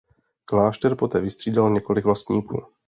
[0.45, 2.63] Klášter poté vystřídal několik vlastníků.